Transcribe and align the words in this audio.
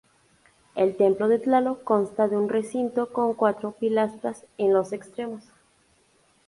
El 0.73 0.97
templo 0.97 1.27
de 1.27 1.37
Tláloc 1.37 1.83
consta 1.83 2.27
de 2.27 2.35
un 2.35 2.49
recinto 2.49 3.13
con 3.13 3.35
cuatro 3.35 3.73
pilastras 3.73 4.45
en 4.57 4.73
los 4.73 4.93
extremos. 4.93 5.43